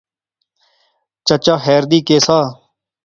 [1.27, 2.39] چچا خیر دی، کہہ سا؟